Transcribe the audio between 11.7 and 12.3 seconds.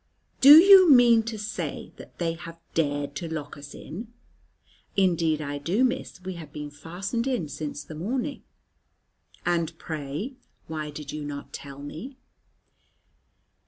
me?